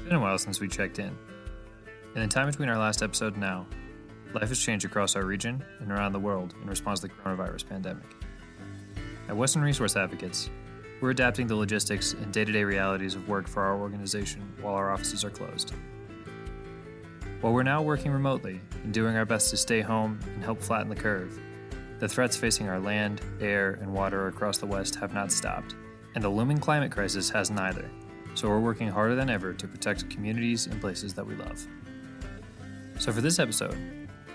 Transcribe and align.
It's 0.00 0.08
been 0.08 0.16
a 0.16 0.20
while 0.20 0.38
since 0.38 0.60
we 0.60 0.66
checked 0.66 0.98
in. 0.98 1.14
In 2.14 2.22
the 2.22 2.26
time 2.26 2.46
between 2.46 2.70
our 2.70 2.78
last 2.78 3.02
episode 3.02 3.34
and 3.34 3.42
now, 3.42 3.66
life 4.32 4.48
has 4.48 4.58
changed 4.58 4.86
across 4.86 5.14
our 5.14 5.26
region 5.26 5.62
and 5.78 5.92
around 5.92 6.12
the 6.12 6.18
world 6.18 6.54
in 6.62 6.70
response 6.70 7.00
to 7.00 7.08
the 7.08 7.12
coronavirus 7.12 7.68
pandemic. 7.68 8.06
At 9.28 9.36
Western 9.36 9.60
Resource 9.60 9.96
Advocates, 9.96 10.48
we're 11.02 11.10
adapting 11.10 11.46
the 11.46 11.54
logistics 11.54 12.14
and 12.14 12.32
day 12.32 12.46
to 12.46 12.50
day 12.50 12.64
realities 12.64 13.14
of 13.14 13.28
work 13.28 13.46
for 13.46 13.62
our 13.62 13.78
organization 13.78 14.40
while 14.62 14.74
our 14.74 14.90
offices 14.90 15.22
are 15.22 15.30
closed. 15.30 15.74
While 17.42 17.52
we're 17.52 17.62
now 17.62 17.82
working 17.82 18.10
remotely 18.10 18.58
and 18.82 18.94
doing 18.94 19.16
our 19.16 19.26
best 19.26 19.50
to 19.50 19.58
stay 19.58 19.82
home 19.82 20.18
and 20.34 20.42
help 20.42 20.62
flatten 20.62 20.88
the 20.88 20.96
curve, 20.96 21.38
the 21.98 22.08
threats 22.08 22.38
facing 22.38 22.70
our 22.70 22.80
land, 22.80 23.20
air, 23.38 23.72
and 23.82 23.92
water 23.92 24.28
across 24.28 24.56
the 24.56 24.66
West 24.66 24.94
have 24.94 25.12
not 25.12 25.30
stopped, 25.30 25.74
and 26.14 26.24
the 26.24 26.28
looming 26.30 26.58
climate 26.58 26.90
crisis 26.90 27.28
has 27.28 27.50
neither. 27.50 27.90
So 28.34 28.48
we're 28.48 28.60
working 28.60 28.88
harder 28.88 29.14
than 29.14 29.28
ever 29.28 29.52
to 29.52 29.68
protect 29.68 30.08
communities 30.10 30.66
and 30.66 30.80
places 30.80 31.14
that 31.14 31.26
we 31.26 31.34
love. 31.34 31.66
So 32.98 33.12
for 33.12 33.20
this 33.20 33.38
episode, 33.38 33.76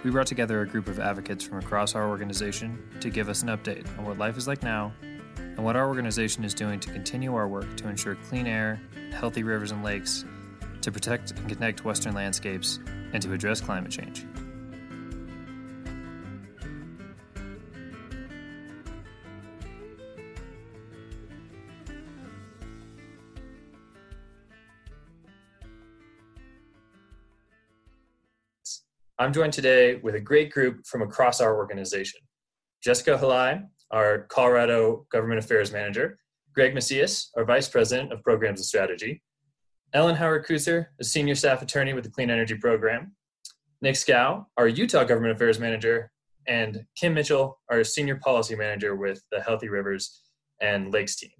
we 0.04 0.12
brought 0.12 0.28
together 0.28 0.62
a 0.62 0.68
group 0.68 0.88
of 0.88 1.00
advocates 1.00 1.44
from 1.44 1.58
across 1.58 1.96
our 1.96 2.08
organization 2.08 2.84
to 3.00 3.10
give 3.10 3.30
us 3.30 3.42
an 3.42 3.50
update 3.50 3.88
on 3.98 4.06
what 4.06 4.18
life 4.18 4.38
is 4.38 4.48
like 4.48 4.62
now 4.62 4.94
and 5.38 5.64
what 5.64 5.76
our 5.76 5.88
organization 5.88 6.44
is 6.44 6.54
doing 6.54 6.80
to 6.80 6.92
continue 6.92 7.34
our 7.34 7.48
work 7.48 7.76
to 7.78 7.88
ensure 7.88 8.16
clean 8.28 8.46
air, 8.46 8.80
healthy 9.12 9.44
rivers 9.44 9.72
and 9.72 9.84
lakes, 9.84 10.26
to 10.82 10.92
protect 10.92 11.32
and 11.32 11.50
connect 11.50 11.86
Western 11.86 12.14
landscapes, 12.14 12.80
and 13.14 13.22
to 13.24 13.34
address 13.34 13.62
climate 13.62 13.92
change. 13.92 14.26
I'm 29.18 29.32
joined 29.32 29.54
today 29.54 29.96
with 29.96 30.16
a 30.16 30.20
great 30.20 30.52
group 30.52 30.86
from 30.86 31.02
across 31.02 31.40
our 31.40 31.56
organization. 31.56 32.20
Jessica 32.84 33.18
Halai, 33.18 33.66
our 33.90 34.24
Colorado 34.24 35.08
Government 35.10 35.40
Affairs 35.40 35.72
Manager, 35.72 36.20
Greg 36.54 36.74
Macias, 36.74 37.32
our 37.38 37.46
Vice 37.46 37.70
President 37.70 38.12
of 38.12 38.22
Programs 38.24 38.60
and 38.60 38.66
Strategy, 38.66 39.24
Ellen 39.94 40.18
Howard 40.18 40.46
Kutzer, 40.46 40.88
a 41.00 41.06
Senior 41.06 41.36
Staff 41.36 41.62
Attorney 41.62 41.94
with 41.94 42.04
the 42.04 42.10
Clean 42.10 42.30
Energy 42.30 42.56
Program, 42.56 43.16
Nick 43.82 43.96
Schou, 43.96 44.46
our 44.58 44.68
Utah 44.68 45.06
Government 45.06 45.34
Affairs 45.34 45.62
Manager, 45.62 46.12
and 46.46 46.84
Kim 46.98 47.14
Mitchell, 47.14 47.58
our 47.72 47.86
Senior 47.86 48.18
Policy 48.18 48.58
Manager 48.58 48.98
with 48.98 49.24
the 49.32 49.40
Healthy 49.40 49.70
Rivers 49.70 50.24
and 50.60 50.92
Lakes 50.92 51.16
team. 51.16 51.32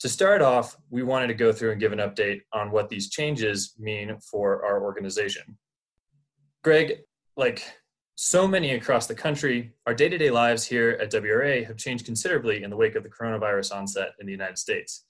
To 0.00 0.08
start 0.08 0.40
off, 0.40 0.78
we 0.88 1.02
wanted 1.02 1.26
to 1.26 1.34
go 1.34 1.52
through 1.52 1.72
and 1.72 1.80
give 1.80 1.92
an 1.92 1.98
update 1.98 2.40
on 2.54 2.70
what 2.70 2.88
these 2.88 3.10
changes 3.10 3.74
mean 3.78 4.16
for 4.30 4.64
our 4.64 4.82
organization. 4.82 5.58
Greg, 6.62 7.00
like 7.36 7.64
so 8.14 8.46
many 8.46 8.74
across 8.74 9.08
the 9.08 9.14
country, 9.16 9.72
our 9.86 9.94
day 9.94 10.08
to 10.08 10.16
day 10.16 10.30
lives 10.30 10.64
here 10.64 10.96
at 11.00 11.10
WRA 11.10 11.64
have 11.64 11.76
changed 11.76 12.04
considerably 12.04 12.62
in 12.62 12.70
the 12.70 12.76
wake 12.76 12.94
of 12.94 13.02
the 13.02 13.08
coronavirus 13.08 13.74
onset 13.74 14.10
in 14.20 14.26
the 14.26 14.32
United 14.32 14.56
States. 14.56 15.04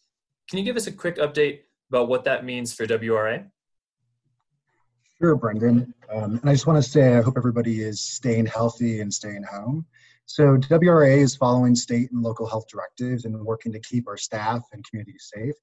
Can 0.48 0.58
you 0.58 0.64
give 0.64 0.76
us 0.76 0.86
a 0.86 0.92
quick 0.92 1.18
update 1.18 1.60
about 1.90 2.08
what 2.08 2.24
that 2.24 2.46
means 2.46 2.72
for 2.72 2.86
WRA? 2.86 3.44
Sure, 5.20 5.36
Brendan. 5.36 5.92
Um, 6.10 6.38
and 6.40 6.48
I 6.48 6.54
just 6.54 6.66
want 6.66 6.82
to 6.82 6.90
say 6.90 7.18
I 7.18 7.20
hope 7.20 7.34
everybody 7.36 7.82
is 7.82 8.00
staying 8.00 8.46
healthy 8.46 9.02
and 9.02 9.12
staying 9.12 9.42
home. 9.42 9.84
So, 10.24 10.56
WRA 10.56 11.16
is 11.18 11.36
following 11.36 11.74
state 11.74 12.10
and 12.12 12.22
local 12.22 12.46
health 12.46 12.64
directives 12.68 13.26
and 13.26 13.38
working 13.44 13.72
to 13.72 13.80
keep 13.80 14.08
our 14.08 14.16
staff 14.16 14.62
and 14.72 14.82
community 14.88 15.18
safe. 15.18 15.54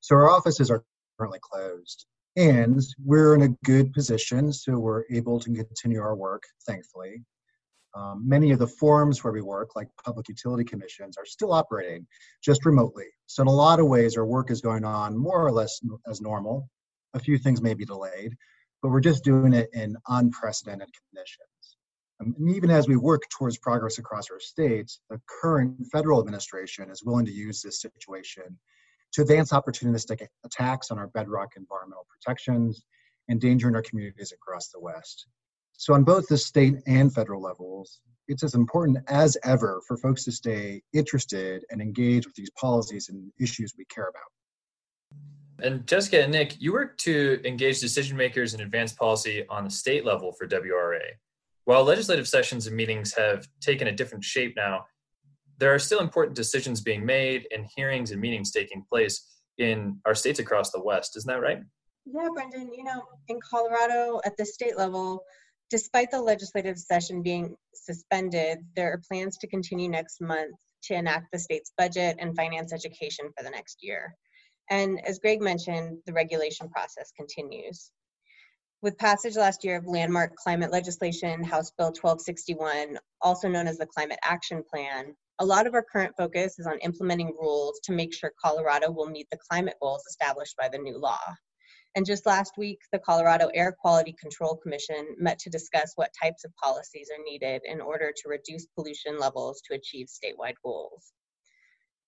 So, 0.00 0.16
our 0.16 0.28
offices 0.28 0.68
are 0.68 0.82
currently 1.16 1.38
closed 1.40 2.06
and 2.36 2.80
we're 3.04 3.34
in 3.34 3.42
a 3.42 3.56
good 3.64 3.92
position 3.92 4.52
so 4.52 4.78
we're 4.78 5.04
able 5.10 5.38
to 5.38 5.52
continue 5.52 6.00
our 6.00 6.16
work 6.16 6.42
thankfully. 6.66 7.22
Um, 7.94 8.26
many 8.26 8.52
of 8.52 8.58
the 8.58 8.66
forums 8.66 9.22
where 9.22 9.34
we 9.34 9.42
work 9.42 9.76
like 9.76 9.88
public 10.02 10.26
utility 10.28 10.64
commissions 10.64 11.18
are 11.18 11.26
still 11.26 11.52
operating 11.52 12.06
just 12.42 12.64
remotely. 12.64 13.04
So 13.26 13.42
in 13.42 13.48
a 13.48 13.52
lot 13.52 13.80
of 13.80 13.86
ways 13.86 14.16
our 14.16 14.24
work 14.24 14.50
is 14.50 14.62
going 14.62 14.84
on 14.84 15.16
more 15.16 15.44
or 15.44 15.52
less 15.52 15.78
as 16.06 16.22
normal. 16.22 16.70
A 17.12 17.20
few 17.20 17.36
things 17.36 17.60
may 17.60 17.74
be 17.74 17.84
delayed 17.84 18.34
but 18.82 18.90
we're 18.90 19.00
just 19.00 19.24
doing 19.24 19.52
it 19.52 19.70
in 19.72 19.96
unprecedented 20.08 20.88
conditions. 21.08 21.76
Um, 22.20 22.34
and 22.38 22.56
even 22.56 22.70
as 22.70 22.88
we 22.88 22.96
work 22.96 23.22
towards 23.30 23.58
progress 23.58 23.98
across 23.98 24.30
our 24.30 24.40
states 24.40 25.00
the 25.10 25.20
current 25.42 25.86
federal 25.92 26.20
administration 26.20 26.90
is 26.90 27.04
willing 27.04 27.26
to 27.26 27.32
use 27.32 27.60
this 27.60 27.80
situation 27.80 28.58
to 29.12 29.22
advance 29.22 29.52
opportunistic 29.52 30.26
attacks 30.44 30.90
on 30.90 30.98
our 30.98 31.08
bedrock 31.08 31.52
environmental 31.56 32.06
protections, 32.08 32.84
endangering 33.30 33.74
our 33.74 33.82
communities 33.82 34.32
across 34.32 34.68
the 34.68 34.80
West. 34.80 35.26
So, 35.72 35.94
on 35.94 36.04
both 36.04 36.28
the 36.28 36.38
state 36.38 36.76
and 36.86 37.12
federal 37.12 37.42
levels, 37.42 38.00
it's 38.28 38.44
as 38.44 38.54
important 38.54 38.98
as 39.08 39.36
ever 39.44 39.82
for 39.86 39.96
folks 39.96 40.24
to 40.24 40.32
stay 40.32 40.82
interested 40.92 41.64
and 41.70 41.80
engage 41.80 42.26
with 42.26 42.34
these 42.34 42.50
policies 42.50 43.08
and 43.08 43.32
issues 43.40 43.74
we 43.76 43.84
care 43.86 44.08
about. 44.08 44.22
And 45.62 45.86
Jessica 45.86 46.22
and 46.22 46.32
Nick, 46.32 46.60
you 46.60 46.72
work 46.72 46.98
to 46.98 47.40
engage 47.44 47.80
decision 47.80 48.16
makers 48.16 48.54
in 48.54 48.60
advance 48.60 48.92
policy 48.92 49.44
on 49.48 49.64
the 49.64 49.70
state 49.70 50.04
level 50.04 50.32
for 50.32 50.46
WRA. 50.46 51.00
While 51.64 51.84
legislative 51.84 52.26
sessions 52.26 52.66
and 52.66 52.76
meetings 52.76 53.14
have 53.14 53.46
taken 53.60 53.86
a 53.86 53.92
different 53.92 54.24
shape 54.24 54.54
now, 54.56 54.86
there 55.62 55.72
are 55.72 55.78
still 55.78 56.00
important 56.00 56.34
decisions 56.34 56.80
being 56.80 57.06
made 57.06 57.46
and 57.52 57.64
hearings 57.76 58.10
and 58.10 58.20
meetings 58.20 58.50
taking 58.50 58.84
place 58.90 59.28
in 59.58 59.96
our 60.04 60.14
states 60.14 60.40
across 60.40 60.72
the 60.72 60.82
West. 60.82 61.16
Isn't 61.16 61.28
that 61.28 61.40
right? 61.40 61.60
Yeah, 62.04 62.26
Brendan, 62.34 62.72
you 62.74 62.82
know, 62.82 63.00
in 63.28 63.38
Colorado 63.48 64.20
at 64.24 64.36
the 64.36 64.44
state 64.44 64.76
level, 64.76 65.22
despite 65.70 66.10
the 66.10 66.20
legislative 66.20 66.76
session 66.76 67.22
being 67.22 67.54
suspended, 67.74 68.58
there 68.74 68.92
are 68.92 69.00
plans 69.08 69.38
to 69.38 69.46
continue 69.46 69.88
next 69.88 70.20
month 70.20 70.56
to 70.82 70.94
enact 70.94 71.26
the 71.32 71.38
state's 71.38 71.70
budget 71.78 72.16
and 72.18 72.34
finance 72.34 72.72
education 72.72 73.30
for 73.38 73.44
the 73.44 73.50
next 73.50 73.84
year. 73.84 74.16
And 74.68 75.00
as 75.06 75.20
Greg 75.20 75.40
mentioned, 75.40 75.98
the 76.06 76.12
regulation 76.12 76.68
process 76.70 77.12
continues. 77.16 77.92
With 78.82 78.98
passage 78.98 79.36
last 79.36 79.62
year 79.62 79.76
of 79.76 79.86
landmark 79.86 80.34
climate 80.34 80.72
legislation, 80.72 81.44
House 81.44 81.70
Bill 81.78 81.92
1261, 81.92 82.98
also 83.20 83.46
known 83.46 83.68
as 83.68 83.78
the 83.78 83.86
Climate 83.86 84.18
Action 84.24 84.64
Plan, 84.68 85.14
a 85.38 85.44
lot 85.44 85.66
of 85.66 85.74
our 85.74 85.82
current 85.82 86.14
focus 86.16 86.58
is 86.58 86.66
on 86.66 86.78
implementing 86.78 87.34
rules 87.40 87.80
to 87.84 87.92
make 87.92 88.14
sure 88.14 88.32
Colorado 88.42 88.90
will 88.90 89.08
meet 89.08 89.28
the 89.30 89.38
climate 89.50 89.76
goals 89.80 90.04
established 90.08 90.56
by 90.56 90.68
the 90.68 90.78
new 90.78 90.98
law. 90.98 91.20
And 91.94 92.06
just 92.06 92.26
last 92.26 92.54
week, 92.56 92.78
the 92.90 92.98
Colorado 92.98 93.50
Air 93.52 93.76
Quality 93.78 94.14
Control 94.18 94.56
Commission 94.56 95.14
met 95.18 95.38
to 95.40 95.50
discuss 95.50 95.92
what 95.96 96.10
types 96.20 96.44
of 96.44 96.54
policies 96.56 97.10
are 97.10 97.22
needed 97.22 97.62
in 97.64 97.80
order 97.80 98.12
to 98.16 98.28
reduce 98.28 98.66
pollution 98.74 99.18
levels 99.18 99.60
to 99.66 99.74
achieve 99.74 100.06
statewide 100.06 100.54
goals. 100.64 101.12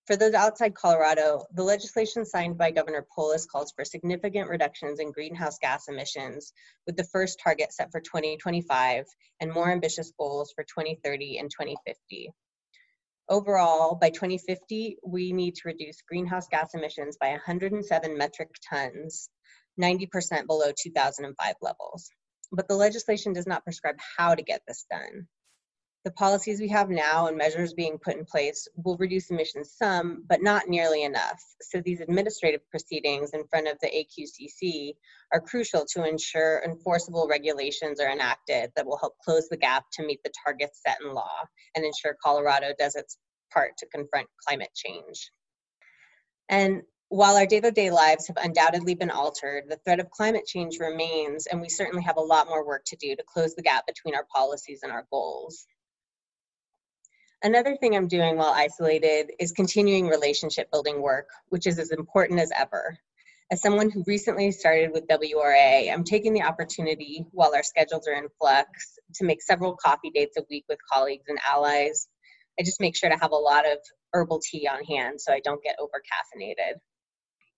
For 0.07 0.17
those 0.17 0.35
outside 0.35 0.75
Colorado, 0.75 1.47
the 1.55 1.63
legislation 1.63 2.27
signed 2.27 2.59
by 2.59 2.71
Governor 2.71 3.07
Polis 3.15 3.47
calls 3.47 3.73
for 3.73 3.87
significant 3.87 4.51
reductions 4.51 5.01
in 5.01 5.13
greenhouse 5.13 5.59
gas 5.59 5.89
emissions, 5.89 6.53
with 6.87 6.97
the 6.97 7.05
first 7.05 7.41
target 7.43 7.73
set 7.73 7.91
for 7.91 8.01
2025 8.01 9.07
and 9.41 9.53
more 9.53 9.73
ambitious 9.73 10.13
goals 10.19 10.53
for 10.55 10.65
2030 10.65 11.39
and 11.39 11.51
2050. 11.51 12.31
Overall, 13.29 13.95
by 13.95 14.11
2050, 14.11 14.99
we 15.07 15.33
need 15.33 15.55
to 15.55 15.63
reduce 15.65 16.03
greenhouse 16.03 16.47
gas 16.49 16.75
emissions 16.75 17.17
by 17.19 17.31
107 17.31 18.19
metric 18.19 18.51
tons, 18.69 19.31
90% 19.81 20.47
below 20.47 20.73
2005 20.77 21.55
levels. 21.63 22.11
But 22.53 22.69
the 22.69 22.77
legislation 22.77 23.33
does 23.33 23.47
not 23.47 23.65
prescribe 23.65 23.97
how 24.19 24.35
to 24.35 24.43
get 24.43 24.61
this 24.69 24.85
done. 24.91 25.27
The 26.05 26.11
policies 26.11 26.61
we 26.61 26.69
have 26.69 26.91
now 26.91 27.29
and 27.29 27.37
measures 27.39 27.73
being 27.73 27.99
put 27.99 28.17
in 28.17 28.27
place 28.27 28.69
will 28.77 28.99
reduce 28.99 29.31
emissions 29.31 29.73
some, 29.75 30.25
but 30.29 30.43
not 30.43 30.69
nearly 30.69 31.03
enough. 31.03 31.43
So 31.63 31.81
these 31.81 32.01
administrative 32.01 32.61
proceedings 32.69 33.31
in 33.33 33.47
front 33.47 33.69
of 33.69 33.79
the 33.81 33.89
AQCC 33.89 34.93
are 35.33 35.41
crucial 35.41 35.87
to 35.95 36.07
ensure 36.07 36.63
enforceable 36.63 37.27
regulations 37.27 38.01
are 38.01 38.11
enacted 38.11 38.71
that 38.77 38.85
will 38.85 38.99
help 38.99 39.15
close 39.25 39.49
the 39.49 39.57
gap 39.57 39.85
to 39.95 40.05
meet 40.05 40.23
the 40.23 40.33
targets 40.45 40.83
set 40.87 40.99
in 41.03 41.15
law 41.15 41.39
and 41.75 41.87
ensure 41.87 42.19
Colorado 42.23 42.75
does 42.79 42.97
its 42.97 43.17
part 43.51 43.71
to 43.79 43.87
confront 43.87 44.29
climate 44.47 44.73
change. 44.75 45.31
And 46.51 46.83
while 47.09 47.37
our 47.37 47.47
day 47.47 47.61
to 47.61 47.71
day 47.71 47.91
lives 47.91 48.27
have 48.27 48.37
undoubtedly 48.37 48.95
been 48.95 49.11
altered, 49.11 49.65
the 49.69 49.79
threat 49.85 50.01
of 50.01 50.11
climate 50.11 50.45
change 50.47 50.79
remains, 50.81 51.47
and 51.47 51.61
we 51.63 51.69
certainly 51.69 52.03
have 52.03 52.17
a 52.17 52.21
lot 52.21 52.49
more 52.49 52.67
work 52.67 52.83
to 52.87 52.97
do 52.97 53.17
to 53.17 53.23
close 53.27 53.55
the 53.55 53.63
gap 53.63 53.87
between 53.87 54.15
our 54.15 54.27
policies 54.35 54.81
and 54.83 54.93
our 54.93 55.07
goals. 55.11 55.67
Another 57.45 57.77
thing 57.77 57.95
I'm 57.95 58.09
doing 58.09 58.39
while 58.39 58.55
isolated 58.55 59.33
is 59.39 59.53
continuing 59.53 60.09
relationship 60.09 60.71
building 60.73 61.03
work, 61.03 61.29
which 61.51 61.67
is 61.67 61.79
as 61.79 61.91
important 61.91 62.41
as 62.41 62.51
ever. 62.59 62.99
As 63.51 63.61
someone 63.61 63.91
who 63.91 64.03
recently 64.07 64.51
started 64.51 64.93
with 64.93 65.07
WRA, 65.09 65.93
I'm 65.93 66.05
taking 66.05 66.33
the 66.33 66.43
opportunity 66.43 67.27
while 67.33 67.55
our 67.55 67.63
schedules 67.63 68.09
are 68.09 68.15
in 68.15 68.29
flux 68.41 68.99
to 69.17 69.27
make 69.27 69.43
several 69.43 69.77
coffee 69.77 70.11
dates 70.11 70.39
a 70.39 70.45
week 70.49 70.65
with 70.71 70.79
colleagues 70.91 71.27
and 71.29 71.39
allies. 71.47 72.09
I 72.59 72.63
just 72.63 72.81
make 72.81 72.97
sure 72.97 73.11
to 73.11 73.19
have 73.21 73.33
a 73.33 73.37
lot 73.37 73.71
of 73.71 73.77
herbal 74.15 74.41
tea 74.43 74.67
on 74.67 74.83
hand 74.83 75.21
so 75.21 75.31
I 75.31 75.41
don't 75.41 75.63
get 75.63 75.77
over 75.79 76.01
caffeinated. 76.01 76.79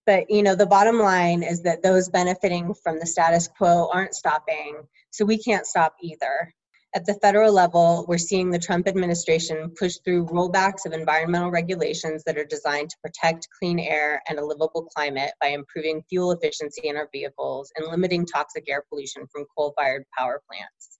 But 0.04 0.28
you 0.28 0.42
know, 0.42 0.56
the 0.56 0.66
bottom 0.66 0.98
line 0.98 1.44
is 1.44 1.62
that 1.62 1.84
those 1.84 2.08
benefiting 2.08 2.74
from 2.74 2.98
the 2.98 3.06
status 3.06 3.46
quo 3.46 3.88
aren't 3.92 4.16
stopping, 4.16 4.82
so 5.10 5.24
we 5.24 5.38
can't 5.38 5.64
stop 5.64 5.94
either. 6.02 6.52
At 6.96 7.04
the 7.04 7.12
federal 7.20 7.52
level, 7.52 8.06
we're 8.08 8.16
seeing 8.16 8.48
the 8.48 8.58
Trump 8.58 8.88
administration 8.88 9.70
push 9.78 9.98
through 10.02 10.28
rollbacks 10.28 10.86
of 10.86 10.94
environmental 10.94 11.50
regulations 11.50 12.24
that 12.24 12.38
are 12.38 12.44
designed 12.46 12.88
to 12.88 12.96
protect 13.04 13.50
clean 13.58 13.78
air 13.78 14.22
and 14.30 14.38
a 14.38 14.44
livable 14.44 14.86
climate 14.96 15.32
by 15.38 15.48
improving 15.48 16.02
fuel 16.08 16.32
efficiency 16.32 16.88
in 16.88 16.96
our 16.96 17.06
vehicles 17.12 17.70
and 17.76 17.86
limiting 17.88 18.24
toxic 18.24 18.64
air 18.66 18.82
pollution 18.88 19.26
from 19.30 19.44
coal 19.54 19.74
fired 19.76 20.04
power 20.16 20.40
plants. 20.48 20.98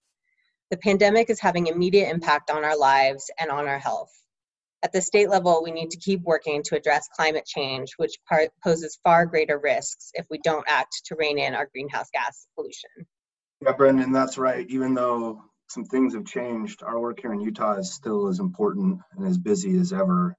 The 0.70 0.76
pandemic 0.76 1.30
is 1.30 1.40
having 1.40 1.68
immediate 1.68 2.10
impact 2.10 2.50
on 2.50 2.62
our 2.62 2.76
lives 2.76 3.30
and 3.40 3.50
on 3.50 3.66
our 3.66 3.78
health. 3.78 4.12
At 4.82 4.92
the 4.92 5.00
state 5.00 5.30
level, 5.30 5.62
we 5.64 5.70
need 5.70 5.90
to 5.92 5.98
keep 5.98 6.20
working 6.24 6.62
to 6.64 6.76
address 6.76 7.08
climate 7.16 7.46
change, 7.46 7.92
which 7.96 8.18
poses 8.62 8.98
far 9.02 9.24
greater 9.24 9.58
risks 9.58 10.10
if 10.12 10.26
we 10.30 10.40
don't 10.44 10.66
act 10.68 11.06
to 11.06 11.16
rein 11.18 11.38
in 11.38 11.54
our 11.54 11.70
greenhouse 11.72 12.10
gas 12.12 12.46
pollution. 12.54 12.90
Yeah, 13.62 13.72
Brendan, 13.72 14.12
that's 14.12 14.36
right. 14.36 14.68
Even 14.68 14.92
though 14.92 15.42
some 15.68 15.84
things 15.84 16.14
have 16.14 16.24
changed. 16.24 16.82
Our 16.82 17.00
work 17.00 17.20
here 17.20 17.32
in 17.32 17.40
Utah 17.40 17.74
is 17.74 17.92
still 17.92 18.28
as 18.28 18.38
important 18.38 19.00
and 19.16 19.26
as 19.26 19.38
busy 19.38 19.76
as 19.78 19.92
ever. 19.92 20.36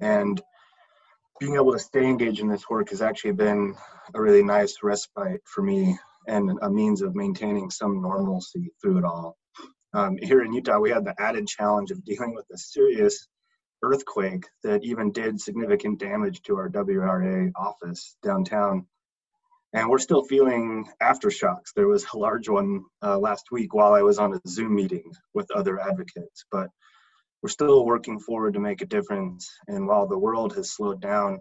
And 0.00 0.40
being 1.38 1.54
able 1.54 1.72
to 1.72 1.78
stay 1.78 2.04
engaged 2.04 2.40
in 2.40 2.48
this 2.48 2.68
work 2.68 2.90
has 2.90 3.02
actually 3.02 3.32
been 3.32 3.76
a 4.14 4.20
really 4.20 4.42
nice 4.42 4.78
respite 4.82 5.42
for 5.44 5.62
me 5.62 5.98
and 6.26 6.58
a 6.62 6.70
means 6.70 7.02
of 7.02 7.14
maintaining 7.14 7.70
some 7.70 8.02
normalcy 8.02 8.72
through 8.80 8.98
it 8.98 9.04
all. 9.04 9.36
Um, 9.94 10.16
here 10.20 10.42
in 10.42 10.52
Utah, 10.52 10.78
we 10.78 10.90
had 10.90 11.04
the 11.04 11.14
added 11.20 11.46
challenge 11.46 11.90
of 11.90 12.04
dealing 12.04 12.34
with 12.34 12.46
a 12.52 12.58
serious 12.58 13.26
earthquake 13.82 14.44
that 14.62 14.84
even 14.84 15.12
did 15.12 15.40
significant 15.40 15.98
damage 15.98 16.42
to 16.42 16.56
our 16.56 16.68
WRA 16.68 17.50
office 17.56 18.16
downtown 18.22 18.86
and 19.74 19.88
we're 19.88 19.98
still 19.98 20.22
feeling 20.24 20.88
aftershocks. 21.02 21.72
There 21.76 21.88
was 21.88 22.06
a 22.12 22.18
large 22.18 22.48
one 22.48 22.84
uh, 23.02 23.18
last 23.18 23.46
week 23.50 23.74
while 23.74 23.92
I 23.92 24.02
was 24.02 24.18
on 24.18 24.34
a 24.34 24.40
Zoom 24.48 24.74
meeting 24.74 25.12
with 25.34 25.50
other 25.54 25.78
advocates, 25.78 26.44
but 26.50 26.68
we're 27.42 27.50
still 27.50 27.84
working 27.84 28.18
forward 28.18 28.54
to 28.54 28.60
make 28.60 28.80
a 28.80 28.86
difference. 28.86 29.48
And 29.68 29.86
while 29.86 30.06
the 30.06 30.18
world 30.18 30.54
has 30.54 30.70
slowed 30.70 31.00
down, 31.00 31.40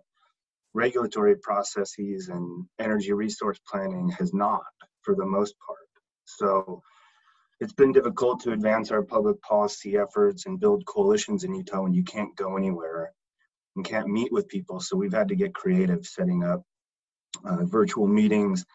regulatory 0.73 1.35
processes 1.37 2.29
and 2.29 2.65
energy 2.79 3.13
resource 3.13 3.59
planning 3.67 4.09
has 4.09 4.33
not 4.33 4.63
for 5.01 5.15
the 5.15 5.25
most 5.25 5.55
part. 5.65 5.79
So 6.25 6.81
it's 7.59 7.73
been 7.73 7.93
difficult 7.93 8.41
to 8.41 8.51
advance 8.51 8.91
our 8.91 9.01
public 9.01 9.41
policy 9.41 9.97
efforts 9.97 10.45
and 10.45 10.59
build 10.59 10.85
coalitions 10.85 11.43
in 11.45 11.55
Utah 11.55 11.81
when 11.81 11.93
you 11.93 12.03
can't 12.03 12.35
go 12.35 12.57
anywhere 12.57 13.11
and 13.75 13.85
can't 13.85 14.07
meet 14.07 14.31
with 14.31 14.49
people. 14.49 14.79
So 14.79 14.97
we've 14.97 15.13
had 15.13 15.29
to 15.29 15.35
get 15.35 15.55
creative 15.55 16.05
setting 16.05 16.43
up 16.43 16.61
uh, 17.45 17.65
virtual 17.65 18.07
meetings, 18.07 18.65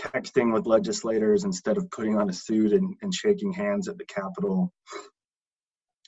texting 0.00 0.52
with 0.52 0.66
legislators 0.66 1.44
instead 1.44 1.76
of 1.76 1.90
putting 1.90 2.16
on 2.16 2.30
a 2.30 2.32
suit 2.32 2.72
and, 2.72 2.94
and 3.02 3.12
shaking 3.12 3.52
hands 3.52 3.88
at 3.88 3.98
the 3.98 4.04
Capitol. 4.04 4.72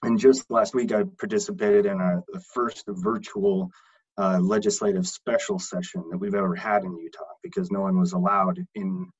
And 0.02 0.18
just 0.18 0.50
last 0.50 0.74
week, 0.74 0.92
I 0.92 1.04
participated 1.18 1.86
in 1.86 1.98
the 1.98 2.40
first 2.54 2.84
virtual 2.88 3.70
uh, 4.18 4.38
legislative 4.40 5.06
special 5.06 5.58
session 5.58 6.04
that 6.10 6.18
we've 6.18 6.34
ever 6.34 6.54
had 6.54 6.84
in 6.84 6.96
Utah 6.96 7.24
because 7.42 7.70
no 7.70 7.80
one 7.80 7.98
was 7.98 8.12
allowed 8.12 8.58
in 8.74 9.10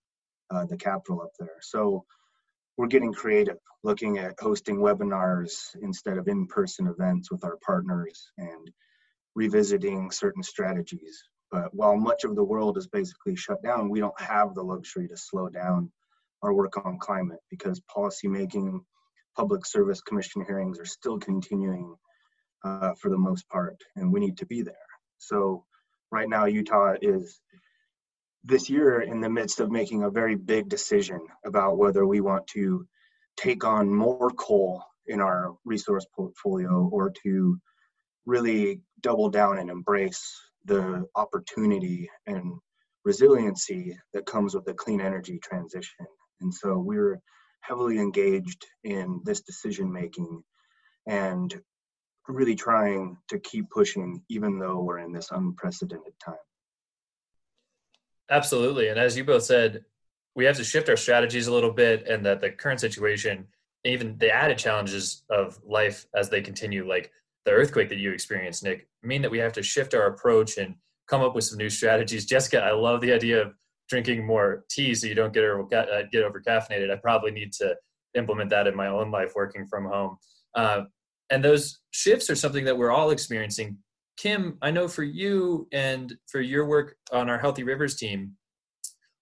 uh, 0.51 0.67
the 0.67 0.77
Capitol 0.77 1.23
up 1.23 1.31
there. 1.39 1.57
So 1.61 2.05
we're 2.77 2.87
getting 2.87 3.13
creative, 3.13 3.59
looking 3.83 4.19
at 4.19 4.35
hosting 4.41 4.79
webinars 4.79 5.53
instead 5.83 6.19
of 6.19 6.29
in 6.29 6.47
person 6.47 6.87
events 6.87 7.31
with 7.31 7.45
our 7.45 7.59
partners 7.65 8.31
and 8.39 8.71
revisiting 9.35 10.11
certain 10.11 10.43
strategies 10.43 11.23
but 11.51 11.75
while 11.75 11.97
much 11.97 12.25
of 12.25 12.37
the 12.37 12.45
world 12.45 12.79
is 12.79 12.87
basically 12.87 13.37
shut 13.37 13.63
down, 13.63 13.89
we 13.89 14.01
don't 14.01 14.21
have 14.21 14.55
the 14.55 14.63
luxury 14.63 15.09
to 15.09 15.17
slow 15.17 15.49
down 15.49 15.91
our 16.43 16.55
work 16.55 16.85
on 16.85 16.99
climate 16.99 17.41
because 17.51 17.83
policymaking, 17.95 18.81
public 19.37 19.67
service 19.67 20.01
commission 20.01 20.45
hearings 20.47 20.79
are 20.79 20.87
still 20.87 21.19
continuing 21.19 21.95
uh, 22.65 22.93
for 23.01 23.11
the 23.11 23.19
most 23.19 23.49
part, 23.49 23.77
and 23.97 24.13
we 24.13 24.21
need 24.21 24.39
to 24.39 24.47
be 24.47 24.63
there. 24.63 24.75
So 25.19 25.65
right 26.11 26.29
now, 26.29 26.47
Utah 26.47 26.95
is 27.01 27.41
this 28.45 28.71
year 28.71 29.01
in 29.01 29.21
the 29.21 29.29
midst 29.29 29.61
of 29.61 29.71
making 29.71 30.03
a 30.03 30.11
very 30.11 30.35
big 30.35 30.69
decision 30.69 31.21
about 31.45 31.77
whether 31.77 32.07
we 32.07 32.21
want 32.21 32.47
to 32.49 32.87
take 33.37 33.65
on 33.65 33.93
more 33.93 34.31
coal 34.31 34.83
in 35.07 35.21
our 35.21 35.55
resource 35.65 36.07
portfolio 36.15 36.89
or 36.91 37.13
to 37.23 37.59
really 38.27 38.81
double 39.01 39.31
down 39.31 39.59
and 39.59 39.71
embrace 39.71 40.50
the 40.71 41.05
opportunity 41.17 42.09
and 42.27 42.53
resiliency 43.05 43.99
that 44.15 44.25
comes 44.25 44.55
with 44.55 44.65
the 44.65 44.75
clean 44.75 45.01
energy 45.01 45.41
transition. 45.43 46.07
And 46.41 46.55
so 46.55 46.79
we're 46.79 47.21
heavily 47.63 47.99
engaged 47.99 48.65
in 48.85 49.21
this 49.25 49.41
decision 49.41 49.93
making 49.93 50.43
and 51.09 51.61
really 52.29 52.55
trying 52.55 53.17
to 53.31 53.41
keep 53.41 53.69
pushing, 53.71 54.23
even 54.29 54.61
though 54.61 54.81
we're 54.81 55.01
in 55.01 55.13
this 55.13 55.33
unprecedented 55.33 56.13
time. 56.25 56.47
Absolutely. 58.31 58.89
And 58.89 58.99
as 59.01 59.17
you 59.17 59.25
both 59.25 59.43
said, 59.43 59.85
we 60.37 60.45
have 60.45 60.57
to 60.59 60.65
shift 60.65 60.89
our 60.89 60.97
strategies 60.97 61.49
a 61.49 61.53
little 61.53 61.73
bit, 61.73 62.07
and 62.07 62.25
that 62.25 62.41
the 62.41 62.51
current 62.51 62.79
situation, 62.79 63.49
even 63.85 64.17
the 64.19 64.31
added 64.31 64.59
challenges 64.59 65.25
of 65.31 65.59
life 65.67 66.07
as 66.15 66.31
they 66.31 66.41
continue, 66.41 66.89
like 66.89 67.11
the 67.45 67.53
earthquake 67.53 67.89
that 67.89 67.99
you 67.99 68.13
experienced, 68.13 68.63
Nick, 68.63 68.87
mean 69.03 69.23
that 69.23 69.31
we 69.31 69.39
have 69.39 69.53
to 69.55 69.63
shift 69.63 69.95
our 69.95 70.07
approach 70.07 70.59
and 70.59 70.75
come 71.09 71.23
up 71.23 71.35
with 71.35 71.45
some 71.45 71.59
new 71.59 71.71
strategies. 71.71 72.27
Jessica, 72.27 72.63
I 72.63 72.73
love 72.73 73.01
the 73.01 73.13
idea 73.13 73.43
of 73.43 73.53
drinking 73.89 74.25
more 74.25 74.65
tea 74.71 74.95
so 74.95 75.07
you 75.07 75.15
don't 75.15 75.33
get 75.33 75.45
over, 75.45 75.63
uh, 75.75 76.03
get 76.13 76.23
over 76.23 76.41
caffeinated. 76.41 76.91
I 76.93 76.97
probably 76.97 77.33
need 77.33 77.53
to 77.55 77.75
implement 78.15 78.51
that 78.51 78.67
in 78.67 78.77
my 78.77 78.87
own 78.87 79.11
life 79.11 79.33
working 79.35 79.67
from 79.67 79.87
home. 79.87 80.17
Uh, 80.55 80.83
and 81.31 81.45
those 81.45 81.81
shifts 81.91 82.31
are 82.31 82.37
something 82.37 82.65
that 82.65 82.77
we're 82.77 82.91
all 82.91 83.11
experiencing. 83.11 83.79
Kim, 84.17 84.59
I 84.63 84.71
know 84.71 84.87
for 84.87 85.03
you 85.03 85.67
and 85.73 86.15
for 86.31 86.41
your 86.41 86.67
work 86.67 86.97
on 87.13 87.31
our 87.31 87.39
Healthy 87.39 87.63
Rivers 87.63 87.97
team, 87.97 88.33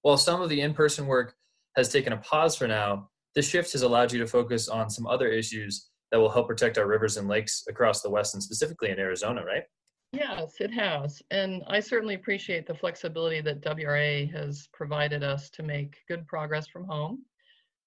while 0.03 0.17
some 0.17 0.43
of 0.43 0.49
the 0.49 0.61
in 0.61 0.75
person 0.75 1.07
work 1.07 1.35
has 1.77 1.91
taken 1.91 2.13
a 2.13 2.17
pause 2.19 2.57
for 2.57 2.67
now, 2.67 3.11
this 3.35 3.49
shift 3.49 3.73
has 3.73 3.83
allowed 3.83 4.13
you 4.13 4.19
to 4.19 4.27
focus 4.27 4.69
on 4.69 4.91
some 4.91 5.07
other 5.07 5.29
issues 5.29 5.88
that 6.11 6.19
will 6.19 6.31
help 6.31 6.49
protect 6.49 6.79
our 6.79 6.87
rivers 6.87 7.17
and 7.17 7.29
lakes 7.29 7.65
across 7.69 8.03
the 8.03 8.11
West 8.11 8.35
and 8.35 8.43
specifically 8.43 8.91
in 8.91 8.99
Arizona, 8.99 9.45
right? 9.45 9.65
Yes, 10.13 10.55
it 10.61 10.73
has. 10.73 11.21
And 11.31 11.63
I 11.67 11.81
certainly 11.81 12.15
appreciate 12.15 12.67
the 12.67 12.75
flexibility 12.75 13.43
that 13.43 13.61
WRA 13.61 14.27
has 14.33 14.69
provided 14.73 15.23
us 15.23 15.51
to 15.51 15.63
make 15.63 15.99
good 16.09 16.27
progress 16.27 16.67
from 16.67 16.85
home. 16.85 17.25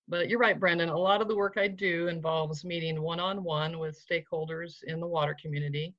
But 0.08 0.30
you're 0.30 0.40
right, 0.40 0.60
Brendan. 0.60 0.90
A 0.90 0.98
lot 0.98 1.22
of 1.22 1.28
the 1.28 1.36
work 1.36 1.58
I 1.58 1.68
do 1.68 2.08
involves 2.10 2.64
meeting 2.64 3.02
one 3.02 3.20
on 3.20 3.44
one 3.44 3.80
with 3.80 4.04
stakeholders 4.06 4.84
in 4.84 5.00
the 5.00 5.08
water 5.08 5.36
community. 5.42 5.96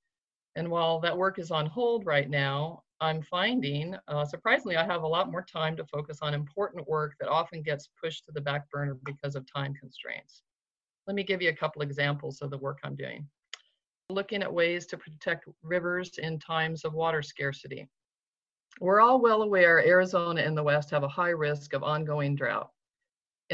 And 0.55 0.71
while 0.71 1.01
that 1.01 1.17
work 1.17 1.39
is 1.39 1.51
on 1.51 1.67
hold 1.67 2.07
right 2.07 2.29
now, 2.29 2.83
I'm 3.01 3.23
finding, 3.23 3.97
uh, 4.07 4.25
surprisingly, 4.25 4.77
I 4.77 4.85
have 4.85 5.03
a 5.03 5.09
lot 5.09 5.33
more 5.33 5.43
time 5.43 5.77
to 5.77 5.85
focus 5.87 6.19
on 6.23 6.35
important 6.35 6.87
work 6.87 7.15
that 7.19 7.29
often 7.29 7.63
gets 7.63 7.89
pushed 8.01 8.27
to 8.27 8.33
the 8.33 8.41
back 8.41 8.71
burner 8.71 8.97
because 9.05 9.35
of 9.35 9.45
time 9.53 9.75
constraints. 9.75 10.43
Let 11.07 11.17
me 11.17 11.25
give 11.25 11.43
you 11.43 11.49
a 11.49 11.57
couple 11.57 11.83
examples 11.83 12.43
of 12.43 12.51
the 12.51 12.59
work 12.59 12.79
I'm 12.85 12.95
doing. 12.95 13.29
Looking 14.09 14.43
at 14.43 14.53
ways 14.53 14.87
to 14.87 14.99
protect 14.99 15.49
rivers 15.63 16.19
in 16.19 16.39
times 16.39 16.85
of 16.85 16.95
water 16.95 17.23
scarcity. 17.23 17.89
We're 18.81 19.01
all 19.01 19.21
well 19.21 19.43
aware 19.43 19.85
Arizona 19.85 20.43
and 20.43 20.57
the 20.57 20.63
West 20.63 20.91
have 20.91 21.03
a 21.03 21.09
high 21.09 21.31
risk 21.31 21.73
of 21.73 21.83
ongoing 21.83 22.37
drought. 22.37 22.71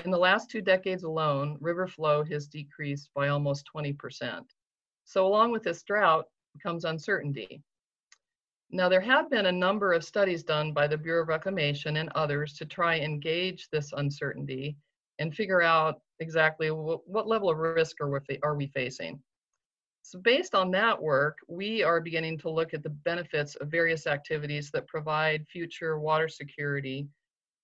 In 0.05 0.11
the 0.11 0.19
last 0.19 0.51
two 0.51 0.61
decades 0.61 1.03
alone, 1.03 1.57
river 1.61 1.87
flow 1.87 2.23
has 2.25 2.47
decreased 2.47 3.11
by 3.15 3.29
almost 3.29 3.69
20%. 3.75 4.45
So 5.05 5.27
along 5.27 5.51
with 5.51 5.63
this 5.63 5.83
drought 5.83 6.27
comes 6.63 6.85
uncertainty. 6.85 7.63
Now, 8.71 8.91
there 8.91 9.01
have 9.01 9.31
been 9.31 9.47
a 9.47 9.53
number 9.53 9.95
of 9.95 10.05
studies 10.05 10.43
done 10.43 10.73
by 10.73 10.87
the 10.87 10.99
Bureau 10.99 11.23
of 11.23 11.29
Reclamation 11.29 11.97
and 11.97 12.11
others 12.15 12.53
to 12.59 12.67
try 12.67 12.97
and 12.97 13.23
gauge 13.23 13.69
this 13.73 13.93
uncertainty 13.95 14.77
and 15.19 15.35
figure 15.35 15.63
out 15.63 16.01
exactly 16.21 16.71
what, 16.71 17.07
what 17.09 17.27
level 17.27 17.51
of 17.51 17.59
risk 17.59 18.01
are 18.01 18.11
we, 18.11 18.39
are 18.43 18.57
we 18.57 18.67
facing. 18.69 19.21
So 20.03 20.19
based 20.21 20.55
on 20.55 20.71
that 20.71 21.01
work, 21.01 21.39
we 21.49 21.83
are 21.83 22.01
beginning 22.01 22.39
to 22.39 22.51
look 22.51 22.73
at 22.73 22.83
the 22.83 22.91
benefits 22.91 23.57
of 23.57 23.69
various 23.69 24.07
activities 24.07 24.71
that 24.71 24.87
provide 24.87 25.47
future 25.49 25.99
water 25.99 26.29
security 26.29 27.07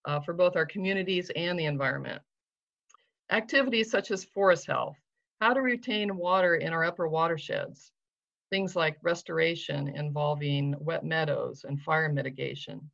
uh, 0.05 0.21
for 0.21 0.35
both 0.35 0.57
our 0.57 0.67
communities 0.67 1.31
and 1.37 1.59
the 1.59 1.65
environment. 1.65 2.21
Activities 3.31 3.91
such 3.91 4.11
as 4.11 4.25
forest 4.25 4.67
health, 4.67 4.97
how 5.41 5.55
to 5.55 5.63
retain 5.63 6.17
water 6.17 6.57
in 6.57 6.73
our 6.73 6.85
upper 6.85 7.09
watersheds, 7.09 7.93
things 8.51 8.77
like 8.77 8.99
restoration 9.03 9.89
involving 9.89 10.75
wet 10.79 11.05
meadows 11.05 11.65
and 11.67 11.81
fire 11.81 12.11
mitigation. 12.13 12.91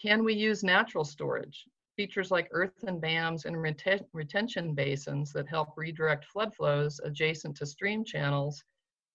Can 0.00 0.24
we 0.24 0.32
use 0.32 0.64
natural 0.64 1.04
storage, 1.04 1.66
features 1.98 2.30
like 2.30 2.48
earthen 2.52 3.00
dams 3.00 3.44
and 3.44 3.60
reten 3.60 3.98
retention 4.12 4.72
basins 4.72 5.32
that 5.32 5.48
help 5.48 5.70
redirect 5.76 6.24
flood 6.26 6.54
flows 6.54 7.00
adjacent 7.02 7.56
to 7.56 7.66
stream 7.66 8.04
channels 8.04 8.62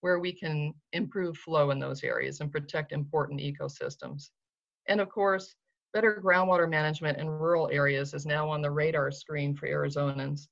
where 0.02 0.18
we 0.18 0.30
can 0.30 0.74
improve 0.92 1.34
flow 1.38 1.70
in 1.70 1.78
those 1.78 2.04
areas 2.04 2.40
and 2.40 2.52
protect 2.52 2.92
important 2.92 3.40
ecosystems. 3.40 4.28
And 4.86 5.00
of 5.00 5.08
course, 5.08 5.54
better 5.94 6.20
groundwater 6.22 6.68
management 6.68 7.16
in 7.16 7.26
rural 7.26 7.70
areas 7.72 8.12
is 8.12 8.26
now 8.26 8.50
on 8.50 8.60
the 8.60 8.70
radar 8.70 9.10
screen 9.10 9.56
for 9.56 9.66
Arizonans. 9.66 10.48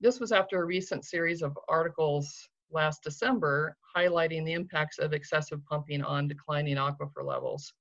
This 0.00 0.20
was 0.20 0.32
after 0.32 0.62
a 0.62 0.64
recent 0.64 1.04
series 1.04 1.42
of 1.42 1.58
articles 1.68 2.48
last 2.70 3.02
December 3.02 3.76
highlighting 3.94 4.46
the 4.46 4.54
impacts 4.54 4.98
of 4.98 5.12
excessive 5.12 5.62
pumping 5.66 6.02
on 6.02 6.28
declining 6.28 6.76
aquifer 6.76 7.22
levels. 7.22 7.74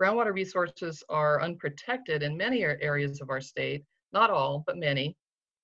Groundwater 0.00 0.34
resources 0.34 1.02
are 1.08 1.40
unprotected 1.42 2.22
in 2.22 2.36
many 2.36 2.62
areas 2.64 3.20
of 3.20 3.30
our 3.30 3.40
state, 3.40 3.84
not 4.12 4.30
all, 4.30 4.64
but 4.66 4.76
many. 4.76 5.16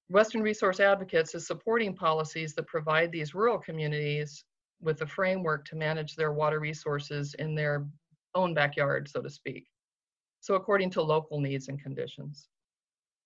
Western 0.08 0.42
Resource 0.42 0.80
Advocates 0.80 1.34
is 1.34 1.46
supporting 1.46 1.94
policies 1.94 2.54
that 2.54 2.66
provide 2.66 3.12
these 3.12 3.34
rural 3.34 3.58
communities 3.58 4.44
with 4.80 5.02
a 5.02 5.06
framework 5.06 5.64
to 5.66 5.76
manage 5.76 6.16
their 6.16 6.32
water 6.32 6.58
resources 6.58 7.34
in 7.34 7.54
their 7.54 7.86
own 8.34 8.54
backyard, 8.54 9.08
so 9.08 9.20
to 9.20 9.30
speak. 9.30 9.66
So 10.40 10.54
according 10.54 10.90
to 10.90 11.02
local 11.02 11.40
needs 11.40 11.68
and 11.68 11.80
conditions. 11.80 12.48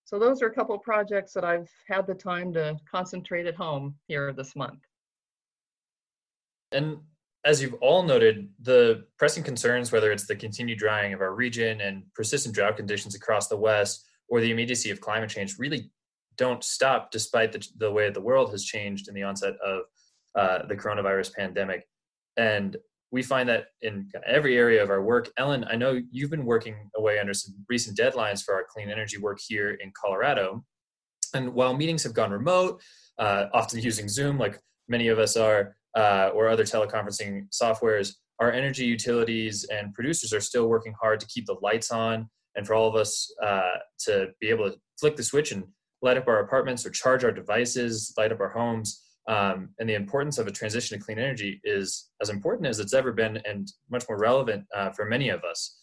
So 0.05 0.19
those 0.19 0.43
are 0.43 0.49
a 0.49 0.55
couple 0.55 0.77
projects 0.79 1.33
that 1.33 1.45
I've 1.45 1.71
had 1.87 2.07
the 2.07 2.15
time 2.15 2.53
to 2.55 2.77
concentrate 2.91 3.47
at 3.47 3.55
home 3.55 3.95
here 4.07 4.33
this 4.33 4.55
month. 4.55 4.81
And 6.73 6.99
as 7.45 7.61
you've 7.61 7.75
all 7.75 8.03
noted, 8.03 8.49
the 8.63 9.05
pressing 9.19 9.43
concerns, 9.43 9.93
whether 9.93 10.11
it's 10.11 10.27
the 10.27 10.37
continued 10.37 10.79
drying 10.79 11.13
of 11.13 11.21
our 11.21 11.35
region 11.35 11.81
and 11.83 12.03
persistent 12.15 12.55
drought 12.55 12.77
conditions 12.77 13.15
across 13.15 13.49
the 13.49 13.57
West, 13.57 14.07
or 14.29 14.41
the 14.41 14.51
immediacy 14.51 14.91
of 14.91 15.01
climate 15.01 15.29
change, 15.29 15.59
really 15.59 15.91
don't 16.37 16.65
stop 16.65 17.11
despite 17.11 17.53
the, 17.53 17.67
the 17.77 17.91
way 17.91 18.11
the 18.11 18.21
world 18.21 18.51
has 18.51 18.65
changed 18.65 19.09
in 19.09 19.15
the 19.15 19.23
onset 19.23 19.55
of 19.65 19.83
uh, 20.35 20.67
the 20.67 20.75
coronavirus 20.75 21.35
pandemic. 21.35 21.87
And 22.37 22.77
we 23.13 23.23
find 23.23 23.49
that 23.49 23.67
in 23.83 24.11
every 24.27 24.57
area 24.57 24.83
of 24.83 24.91
our 24.91 25.03
work. 25.03 25.31
Ellen, 25.37 25.65
I 25.71 25.77
know 25.77 26.01
you've 26.11 26.31
been 26.31 26.47
working 26.47 26.91
away 26.97 27.21
under 27.21 27.35
some 27.35 27.55
recent 27.69 27.97
deadlines 27.97 28.43
for 28.43 28.55
our 28.55 28.65
clean 28.69 28.91
energy 28.91 29.19
work 29.19 29.39
here 29.47 29.73
in 29.75 29.93
Colorado. 29.93 30.65
And 31.35 31.55
while 31.55 31.75
meetings 31.75 32.03
have 32.03 32.15
gone 32.15 32.33
remote, 32.33 32.83
uh, 33.19 33.47
often 33.53 33.81
using 33.81 34.09
Zoom, 34.09 34.39
like 34.39 34.61
many 34.89 35.09
of 35.09 35.19
us 35.19 35.37
are, 35.37 35.77
uh, 35.95 36.31
or 36.35 36.49
other 36.49 36.65
teleconferencing 36.65 37.47
softwares, 37.51 38.15
our 38.41 38.51
energy 38.51 38.85
utilities 38.85 39.65
and 39.65 39.95
producers 39.95 40.33
are 40.33 40.41
still 40.41 40.69
working 40.69 40.95
hard 41.01 41.21
to 41.21 41.27
keep 41.27 41.47
the 41.47 41.57
lights 41.63 41.91
on 41.91 42.29
and 42.57 42.67
for 42.67 42.75
all 42.75 42.89
of 42.89 42.95
us 42.95 43.33
uh, 43.43 43.79
to 43.99 44.29
be 44.41 44.49
able 44.49 44.71
to 44.71 44.77
flick 44.99 45.17
the 45.17 45.23
switch 45.23 45.53
and 45.53 45.65
light 46.03 46.17
up 46.17 46.29
our 46.29 46.41
apartments 46.41 46.85
or 46.85 46.91
charge 46.91 47.25
our 47.25 47.33
devices, 47.33 48.13
light 48.17 48.33
up 48.33 48.41
our 48.41 48.49
homes 48.49 49.05
um, 49.27 49.71
and 49.79 49.89
the 49.89 49.95
importance 49.95 50.39
of 50.39 50.47
a 50.47 50.51
transition 50.53 50.99
to 50.99 51.05
clean 51.05 51.19
energy 51.19 51.61
is 51.65 52.11
as 52.21 52.29
important 52.29 52.67
as 52.67 52.79
it's 52.79 52.93
ever 52.93 53.13
been 53.13 53.41
and 53.47 53.73
much 53.91 54.05
more 54.09 54.19
relevant 54.19 54.65
uh, 54.75 54.91
for 54.91 55.05
many 55.07 55.31
of 55.31 55.43
us. 55.45 55.79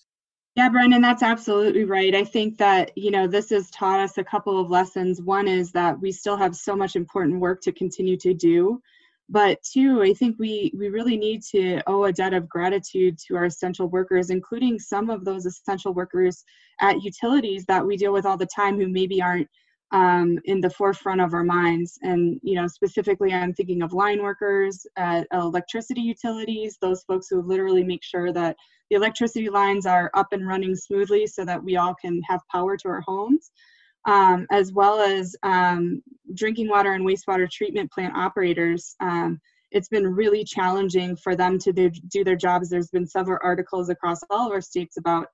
Yeah, 0.56 0.70
Brendan, 0.70 1.02
that's 1.02 1.24
absolutely 1.24 1.86
right. 1.86 2.14
I 2.14 2.26
think 2.26 2.58
that, 2.58 2.96
you 2.98 3.10
know, 3.10 3.26
this 3.26 3.50
has 3.52 3.72
taught 3.72 4.02
us 4.02 4.18
a 4.18 4.24
couple 4.24 4.60
of 4.60 4.70
lessons. 4.70 5.22
One 5.22 5.48
is 5.48 5.72
that 5.72 6.00
we 6.00 6.12
still 6.12 6.36
have 6.36 6.56
so 6.56 6.76
much 6.76 6.96
important 6.96 7.40
work 7.40 7.62
to 7.62 7.72
continue 7.72 8.18
to 8.18 8.34
do. 8.34 8.82
But 9.32 9.60
two, 9.64 10.02
I 10.02 10.14
think 10.14 10.36
we, 10.38 10.74
we 10.78 10.90
really 10.90 11.16
need 11.16 11.42
to 11.52 11.82
owe 11.88 12.04
a 12.04 12.12
debt 12.12 12.34
of 12.34 12.50
gratitude 12.50 13.18
to 13.28 13.38
our 13.38 13.46
essential 13.46 13.88
workers, 13.88 14.30
including 14.30 14.78
some 14.78 15.10
of 15.10 15.24
those 15.24 15.46
essential 15.46 15.94
workers 15.94 16.44
at 16.82 17.02
utilities 17.02 17.64
that 17.66 17.86
we 17.86 17.96
deal 17.96 18.12
with 18.12 18.26
all 18.26 18.36
the 18.36 18.46
time 18.46 18.78
who 18.78 18.90
maybe 18.90 19.22
aren't 19.22 19.48
um, 19.94 20.38
in 20.46 20.60
the 20.60 20.70
forefront 20.70 21.22
of 21.22 21.34
our 21.34 21.46
minds. 21.46 21.98
And, 22.02 22.42
you 22.44 22.56
know, 22.56 22.68
specifically, 22.68 23.34
I'm 23.34 23.54
thinking 23.54 23.82
of 23.82 23.94
line 23.94 24.22
workers 24.22 24.86
at 24.98 25.28
electricity 25.32 26.02
utilities, 26.02 26.78
those 26.82 27.04
folks 27.04 27.28
who 27.30 27.42
literally 27.42 27.86
make 27.86 28.04
sure 28.04 28.34
that 28.34 28.58
the 28.90 28.98
electricity 28.98 29.50
lines 29.50 29.86
are 29.86 30.12
up 30.14 30.28
and 30.34 30.46
running 30.46 30.76
smoothly 30.76 31.26
so 31.26 31.46
that 31.46 31.64
we 31.64 31.78
all 31.78 31.96
can 31.96 32.22
have 32.28 32.42
power 32.52 32.76
to 32.76 32.88
our 32.90 33.02
homes, 33.02 33.52
um, 34.06 34.48
as 34.52 34.74
well 34.74 35.00
as 35.00 35.36
um, 35.44 36.02
drinking 36.34 36.70
water 36.70 36.94
and 36.94 37.06
wastewater 37.06 37.50
treatment 37.50 37.92
plant 37.92 38.16
operators. 38.16 38.96
Um, 39.00 39.40
it's 39.72 39.88
been 39.88 40.08
really 40.08 40.44
challenging 40.44 41.16
for 41.16 41.36
them 41.36 41.58
to 41.60 41.72
do, 41.72 41.90
do 42.10 42.24
their 42.24 42.36
jobs. 42.36 42.70
There's 42.70 42.90
been 42.90 43.08
several 43.08 43.40
articles 43.44 43.90
across 43.90 44.20
all 44.30 44.48
of 44.48 44.52
our 44.52 44.62
states 44.62 44.98
about 44.98 45.28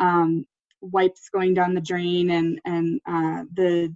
um, 0.00 0.46
wipes 0.80 1.28
going 1.32 1.54
down 1.54 1.74
the 1.74 1.80
drain 1.80 2.30
and 2.30 2.60
and 2.64 3.00
uh, 3.06 3.44
the 3.54 3.94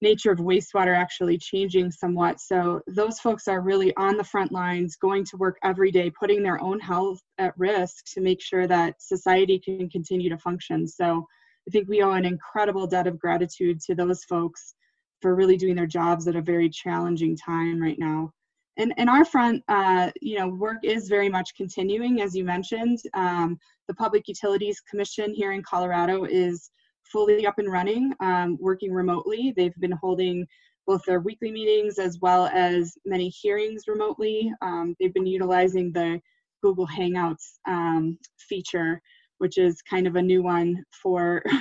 nature 0.00 0.30
of 0.30 0.38
wastewater 0.38 0.96
actually 0.96 1.36
changing 1.36 1.90
somewhat. 1.90 2.40
So 2.40 2.80
those 2.86 3.18
folks 3.18 3.48
are 3.48 3.60
really 3.60 3.94
on 3.96 4.16
the 4.16 4.24
front 4.24 4.52
lines, 4.52 4.96
going 4.96 5.24
to 5.24 5.36
work 5.36 5.58
every 5.64 5.90
day, 5.90 6.10
putting 6.10 6.42
their 6.42 6.62
own 6.62 6.78
health 6.78 7.20
at 7.38 7.58
risk 7.58 8.04
to 8.14 8.20
make 8.20 8.40
sure 8.40 8.68
that 8.68 9.02
society 9.02 9.58
can 9.58 9.90
continue 9.90 10.30
to 10.30 10.38
function. 10.38 10.86
So 10.86 11.26
I 11.68 11.70
think 11.70 11.86
we 11.88 12.02
owe 12.02 12.12
an 12.12 12.24
incredible 12.24 12.86
debt 12.86 13.06
of 13.06 13.18
gratitude 13.18 13.78
to 13.82 13.94
those 13.94 14.24
folks 14.24 14.74
for 15.20 15.34
really 15.34 15.58
doing 15.58 15.74
their 15.74 15.86
jobs 15.86 16.26
at 16.26 16.34
a 16.34 16.40
very 16.40 16.70
challenging 16.70 17.36
time 17.36 17.78
right 17.80 17.98
now. 17.98 18.32
And, 18.78 18.94
and 18.96 19.10
our 19.10 19.24
front, 19.24 19.62
uh, 19.68 20.10
you 20.22 20.38
know, 20.38 20.48
work 20.48 20.78
is 20.82 21.08
very 21.08 21.28
much 21.28 21.54
continuing, 21.56 22.22
as 22.22 22.34
you 22.34 22.44
mentioned. 22.44 23.00
Um, 23.12 23.58
the 23.86 23.94
Public 23.94 24.28
Utilities 24.28 24.80
Commission 24.88 25.34
here 25.34 25.52
in 25.52 25.62
Colorado 25.62 26.24
is 26.24 26.70
fully 27.12 27.46
up 27.46 27.58
and 27.58 27.70
running, 27.70 28.14
um, 28.20 28.56
working 28.60 28.92
remotely. 28.92 29.52
They've 29.54 29.74
been 29.78 29.92
holding 30.00 30.46
both 30.86 31.02
their 31.06 31.20
weekly 31.20 31.50
meetings 31.50 31.98
as 31.98 32.18
well 32.22 32.46
as 32.46 32.96
many 33.04 33.28
hearings 33.28 33.82
remotely. 33.88 34.50
Um, 34.62 34.96
they've 34.98 35.12
been 35.12 35.26
utilizing 35.26 35.92
the 35.92 36.20
Google 36.62 36.86
Hangouts 36.86 37.58
um, 37.66 38.16
feature, 38.38 39.02
which 39.38 39.58
is 39.58 39.82
kind 39.82 40.06
of 40.06 40.16
a 40.16 40.22
new 40.22 40.42
one 40.42 40.84
for 40.90 41.42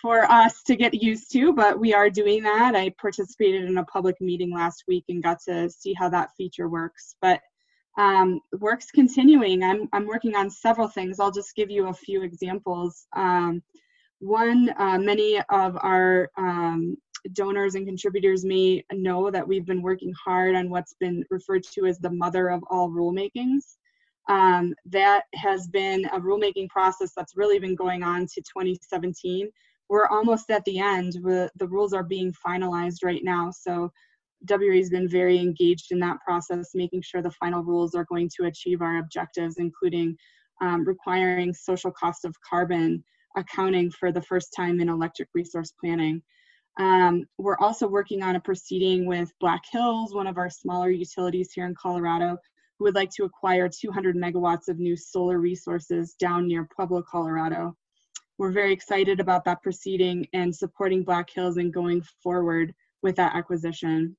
for 0.00 0.30
us 0.30 0.62
to 0.62 0.76
get 0.76 0.94
used 0.94 1.32
to, 1.32 1.52
but 1.52 1.78
we 1.78 1.92
are 1.92 2.08
doing 2.08 2.42
that. 2.44 2.76
I 2.76 2.90
participated 3.00 3.64
in 3.64 3.78
a 3.78 3.84
public 3.84 4.20
meeting 4.20 4.54
last 4.54 4.84
week 4.86 5.04
and 5.08 5.22
got 5.22 5.40
to 5.48 5.68
see 5.68 5.92
how 5.92 6.08
that 6.10 6.30
feature 6.36 6.68
works. 6.68 7.16
But 7.20 7.40
um, 7.96 8.40
work's 8.60 8.92
continuing. 8.92 9.64
I'm, 9.64 9.88
I'm 9.92 10.06
working 10.06 10.36
on 10.36 10.50
several 10.50 10.86
things. 10.86 11.18
I'll 11.18 11.32
just 11.32 11.56
give 11.56 11.68
you 11.68 11.88
a 11.88 11.92
few 11.92 12.22
examples. 12.22 13.06
Um, 13.16 13.60
one, 14.20 14.72
uh, 14.78 14.98
many 14.98 15.40
of 15.50 15.76
our 15.82 16.30
um, 16.38 16.96
donors 17.32 17.74
and 17.74 17.86
contributors 17.86 18.44
may 18.44 18.84
know 18.92 19.30
that 19.30 19.46
we've 19.46 19.66
been 19.66 19.82
working 19.82 20.12
hard 20.12 20.54
on 20.54 20.70
what's 20.70 20.94
been 21.00 21.24
referred 21.30 21.64
to 21.74 21.86
as 21.86 21.98
the 21.98 22.10
mother 22.10 22.48
of 22.48 22.62
all 22.70 22.88
rulemakings. 22.88 23.76
Um, 24.28 24.74
that 24.86 25.24
has 25.34 25.66
been 25.68 26.04
a 26.06 26.20
rulemaking 26.20 26.68
process 26.68 27.12
that's 27.16 27.36
really 27.36 27.58
been 27.58 27.74
going 27.74 28.02
on 28.02 28.26
to 28.26 28.42
2017. 28.42 29.48
We're 29.88 30.06
almost 30.06 30.50
at 30.50 30.64
the 30.64 30.78
end. 30.78 31.14
the 31.14 31.68
rules 31.68 31.94
are 31.94 32.02
being 32.02 32.34
finalized 32.46 32.98
right 33.02 33.24
now. 33.24 33.50
So 33.50 33.90
WRA 34.46 34.76
has 34.76 34.90
been 34.90 35.08
very 35.08 35.38
engaged 35.38 35.90
in 35.90 35.98
that 36.00 36.18
process, 36.24 36.70
making 36.74 37.02
sure 37.02 37.22
the 37.22 37.30
final 37.32 37.62
rules 37.64 37.94
are 37.94 38.04
going 38.04 38.30
to 38.38 38.46
achieve 38.46 38.82
our 38.82 38.98
objectives, 38.98 39.56
including 39.58 40.16
um, 40.60 40.84
requiring 40.84 41.54
social 41.54 41.90
cost 41.90 42.24
of 42.24 42.34
carbon 42.48 43.02
accounting 43.36 43.90
for 43.90 44.12
the 44.12 44.22
first 44.22 44.52
time 44.56 44.80
in 44.80 44.88
electric 44.88 45.28
resource 45.34 45.72
planning. 45.80 46.22
Um, 46.78 47.24
we're 47.38 47.58
also 47.58 47.88
working 47.88 48.22
on 48.22 48.36
a 48.36 48.40
proceeding 48.40 49.06
with 49.06 49.32
Black 49.40 49.62
Hills, 49.72 50.14
one 50.14 50.26
of 50.26 50.38
our 50.38 50.50
smaller 50.50 50.90
utilities 50.90 51.52
here 51.52 51.66
in 51.66 51.74
Colorado, 51.74 52.36
who 52.78 52.84
would 52.84 52.94
like 52.94 53.10
to 53.10 53.24
acquire 53.24 53.68
200 53.68 54.16
megawatts 54.16 54.68
of 54.68 54.78
new 54.78 54.96
solar 54.96 55.38
resources 55.38 56.14
down 56.14 56.46
near 56.46 56.68
Pueblo, 56.74 57.02
Colorado. 57.02 57.76
We're 58.38 58.52
very 58.52 58.72
excited 58.72 59.18
about 59.18 59.44
that 59.44 59.62
proceeding 59.62 60.26
and 60.32 60.54
supporting 60.54 61.02
Black 61.02 61.28
Hills 61.30 61.56
and 61.56 61.72
going 61.72 62.02
forward 62.22 62.72
with 63.02 63.16
that 63.16 63.34
acquisition. 63.34 64.16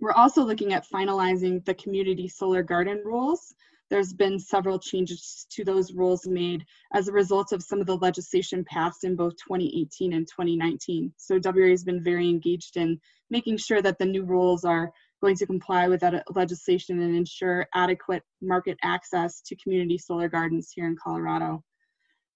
We're 0.00 0.12
also 0.12 0.44
looking 0.44 0.72
at 0.72 0.86
finalizing 0.88 1.64
the 1.64 1.74
community 1.74 2.28
solar 2.28 2.62
garden 2.62 3.02
rules 3.04 3.52
there's 3.90 4.12
been 4.12 4.38
several 4.38 4.78
changes 4.78 5.46
to 5.50 5.64
those 5.64 5.92
rules 5.92 6.26
made 6.26 6.64
as 6.92 7.08
a 7.08 7.12
result 7.12 7.52
of 7.52 7.62
some 7.62 7.80
of 7.80 7.86
the 7.86 7.96
legislation 7.96 8.64
passed 8.64 9.04
in 9.04 9.16
both 9.16 9.34
2018 9.36 10.12
and 10.12 10.26
2019. 10.26 11.12
So 11.16 11.38
WRA 11.38 11.70
has 11.70 11.84
been 11.84 12.02
very 12.02 12.28
engaged 12.28 12.76
in 12.76 13.00
making 13.30 13.56
sure 13.56 13.80
that 13.82 13.98
the 13.98 14.04
new 14.04 14.24
rules 14.24 14.64
are 14.64 14.92
going 15.20 15.36
to 15.36 15.46
comply 15.46 15.88
with 15.88 16.00
that 16.00 16.24
legislation 16.34 17.00
and 17.00 17.16
ensure 17.16 17.66
adequate 17.74 18.22
market 18.40 18.78
access 18.82 19.40
to 19.42 19.56
community 19.56 19.98
solar 19.98 20.28
gardens 20.28 20.70
here 20.74 20.86
in 20.86 20.96
Colorado. 21.02 21.62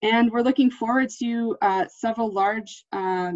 And 0.03 0.31
we're 0.33 0.43
looking 0.43 0.71
forward 0.71 1.11
to 1.21 1.57
uh, 1.63 1.85
several 1.89 2.33
large 2.33 2.85
uh, 2.93 3.33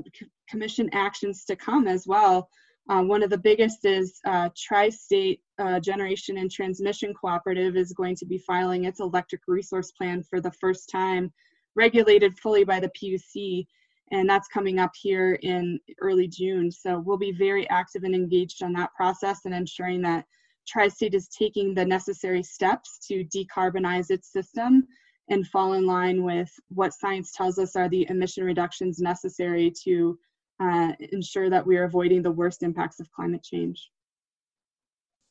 commission 0.48 0.90
actions 0.92 1.44
to 1.44 1.54
come 1.54 1.86
as 1.86 2.06
well. 2.06 2.48
Uh, 2.88 3.02
one 3.02 3.22
of 3.22 3.30
the 3.30 3.38
biggest 3.38 3.84
is 3.84 4.20
uh, 4.26 4.48
Tri-State 4.56 5.40
uh, 5.58 5.80
Generation 5.80 6.38
and 6.38 6.50
Transmission 6.50 7.14
Cooperative 7.14 7.76
is 7.76 7.92
going 7.92 8.14
to 8.16 8.26
be 8.26 8.38
filing 8.38 8.84
its 8.84 9.00
electric 9.00 9.42
resource 9.48 9.90
plan 9.92 10.22
for 10.22 10.40
the 10.40 10.52
first 10.52 10.88
time, 10.90 11.32
regulated 11.74 12.38
fully 12.38 12.62
by 12.64 12.78
the 12.78 12.90
PUC, 12.90 13.66
and 14.12 14.28
that's 14.28 14.48
coming 14.48 14.78
up 14.78 14.92
here 15.00 15.34
in 15.42 15.80
early 16.00 16.28
June. 16.28 16.70
So 16.70 17.00
we'll 17.00 17.16
be 17.16 17.32
very 17.32 17.68
active 17.70 18.04
and 18.04 18.14
engaged 18.14 18.62
on 18.62 18.72
that 18.74 18.94
process 18.94 19.40
and 19.44 19.54
ensuring 19.54 20.02
that 20.02 20.24
Tri-State 20.66 21.14
is 21.14 21.28
taking 21.28 21.74
the 21.74 21.84
necessary 21.84 22.42
steps 22.42 22.98
to 23.08 23.24
decarbonize 23.24 24.10
its 24.10 24.32
system 24.32 24.86
and 25.28 25.46
fall 25.48 25.74
in 25.74 25.86
line 25.86 26.22
with 26.22 26.50
what 26.68 26.94
science 26.94 27.32
tells 27.32 27.58
us 27.58 27.74
are 27.74 27.88
the 27.88 28.06
emission 28.10 28.44
reductions 28.44 28.98
necessary 29.00 29.72
to 29.84 30.18
uh, 30.60 30.92
ensure 31.12 31.50
that 31.50 31.66
we 31.66 31.76
are 31.76 31.84
avoiding 31.84 32.22
the 32.22 32.30
worst 32.30 32.62
impacts 32.62 33.00
of 33.00 33.10
climate 33.12 33.42
change. 33.42 33.90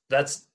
That's 0.10 0.48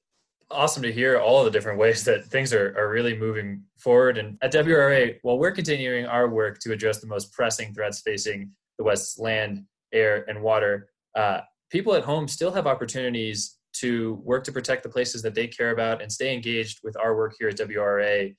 awesome 0.50 0.82
to 0.82 0.92
hear 0.92 1.18
all 1.18 1.44
the 1.44 1.50
different 1.50 1.78
ways 1.78 2.04
that 2.04 2.24
things 2.26 2.52
are, 2.52 2.76
are 2.76 2.90
really 2.90 3.16
moving 3.16 3.62
forward. 3.78 4.18
And 4.18 4.36
at 4.42 4.52
WRA, 4.52 5.14
while 5.22 5.38
we're 5.38 5.52
continuing 5.52 6.06
our 6.06 6.28
work 6.28 6.58
to 6.60 6.72
address 6.72 6.98
the 6.98 7.06
most 7.06 7.32
pressing 7.32 7.72
threats 7.72 8.00
facing 8.00 8.50
the 8.78 8.84
West's 8.84 9.18
land, 9.18 9.64
air, 9.92 10.24
and 10.28 10.42
water, 10.42 10.88
uh, 11.14 11.40
people 11.70 11.94
at 11.94 12.04
home 12.04 12.28
still 12.28 12.52
have 12.52 12.66
opportunities 12.66 13.58
to 13.72 14.20
work 14.24 14.44
to 14.44 14.52
protect 14.52 14.82
the 14.82 14.88
places 14.88 15.22
that 15.22 15.34
they 15.34 15.46
care 15.46 15.70
about 15.70 16.02
and 16.02 16.10
stay 16.10 16.34
engaged 16.34 16.80
with 16.82 16.96
our 16.96 17.16
work 17.16 17.34
here 17.38 17.48
at 17.48 17.56
WRA. 17.56 18.30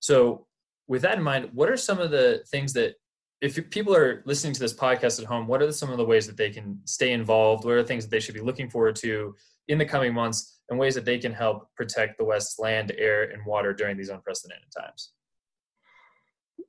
So, 0.00 0.46
with 0.88 1.02
that 1.02 1.18
in 1.18 1.24
mind, 1.24 1.50
what 1.52 1.68
are 1.68 1.76
some 1.76 1.98
of 1.98 2.12
the 2.12 2.44
things 2.48 2.72
that, 2.74 2.94
if 3.40 3.70
people 3.70 3.94
are 3.94 4.22
listening 4.24 4.54
to 4.54 4.60
this 4.60 4.72
podcast 4.72 5.20
at 5.20 5.26
home, 5.26 5.46
what 5.46 5.62
are 5.62 5.70
some 5.70 5.90
of 5.90 5.98
the 5.98 6.04
ways 6.04 6.26
that 6.26 6.36
they 6.36 6.50
can 6.50 6.80
stay 6.84 7.12
involved? 7.12 7.64
What 7.64 7.74
are 7.74 7.82
the 7.82 7.88
things 7.88 8.04
that 8.04 8.10
they 8.10 8.20
should 8.20 8.34
be 8.34 8.40
looking 8.40 8.70
forward 8.70 8.96
to 8.96 9.34
in 9.68 9.78
the 9.78 9.84
coming 9.84 10.14
months 10.14 10.60
and 10.68 10.78
ways 10.78 10.94
that 10.94 11.04
they 11.04 11.18
can 11.18 11.32
help 11.32 11.68
protect 11.76 12.18
the 12.18 12.24
West's 12.24 12.58
land, 12.58 12.92
air, 12.96 13.30
and 13.30 13.44
water 13.44 13.72
during 13.72 13.96
these 13.96 14.08
unprecedented 14.08 14.68
times? 14.76 15.12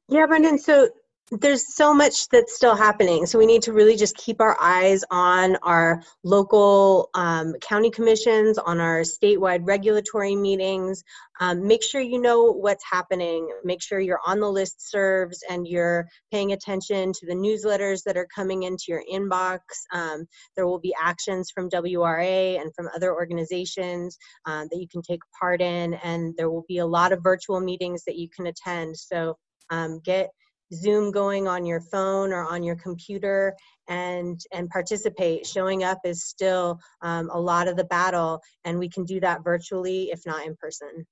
Yeah, 0.09 0.25
Brendan. 0.25 0.57
So 0.57 0.89
there's 1.31 1.75
so 1.75 1.93
much 1.93 2.29
that's 2.29 2.55
still 2.55 2.75
happening. 2.75 3.25
So 3.25 3.37
we 3.37 3.45
need 3.45 3.63
to 3.63 3.73
really 3.73 3.97
just 3.97 4.15
keep 4.15 4.39
our 4.39 4.55
eyes 4.61 5.03
on 5.11 5.57
our 5.57 6.01
local 6.23 7.09
um, 7.15 7.53
county 7.61 7.91
commissions, 7.91 8.57
on 8.57 8.79
our 8.79 9.01
statewide 9.01 9.61
regulatory 9.63 10.35
meetings. 10.35 11.03
Um, 11.41 11.67
make 11.67 11.83
sure 11.83 11.99
you 11.99 12.21
know 12.21 12.53
what's 12.53 12.83
happening. 12.89 13.49
Make 13.65 13.81
sure 13.81 13.99
you're 13.99 14.21
on 14.25 14.39
the 14.39 14.49
list 14.49 14.89
serves 14.89 15.43
and 15.49 15.67
you're 15.67 16.07
paying 16.31 16.53
attention 16.53 17.11
to 17.11 17.25
the 17.25 17.35
newsletters 17.35 18.03
that 18.05 18.15
are 18.15 18.27
coming 18.33 18.63
into 18.63 18.85
your 18.87 19.03
inbox. 19.11 19.59
Um, 19.91 20.25
there 20.55 20.65
will 20.65 20.79
be 20.79 20.95
actions 21.01 21.51
from 21.53 21.69
WRA 21.69 22.57
and 22.57 22.73
from 22.73 22.87
other 22.95 23.13
organizations 23.13 24.17
um, 24.45 24.67
that 24.71 24.79
you 24.79 24.87
can 24.87 25.01
take 25.01 25.21
part 25.37 25.61
in, 25.61 25.93
and 25.95 26.33
there 26.37 26.49
will 26.49 26.65
be 26.69 26.77
a 26.77 26.85
lot 26.85 27.11
of 27.11 27.21
virtual 27.21 27.59
meetings 27.59 28.03
that 28.05 28.15
you 28.15 28.29
can 28.33 28.47
attend. 28.47 28.95
So 28.95 29.35
um, 29.69 29.99
get 30.05 30.29
Zoom 30.73 31.11
going 31.11 31.47
on 31.47 31.65
your 31.65 31.81
phone 31.81 32.31
or 32.31 32.45
on 32.45 32.63
your 32.63 32.75
computer 32.75 33.55
and 33.87 34.39
and 34.51 34.69
participate. 34.69 35.45
Showing 35.45 35.83
up 35.83 35.99
is 36.03 36.25
still 36.25 36.79
um, 37.01 37.29
a 37.31 37.39
lot 37.39 37.67
of 37.67 37.77
the 37.77 37.85
battle, 37.85 38.41
and 38.65 38.77
we 38.79 38.89
can 38.89 39.05
do 39.05 39.19
that 39.21 39.43
virtually, 39.43 40.11
if 40.11 40.25
not 40.25 40.45
in 40.45 40.55
person. 40.55 41.05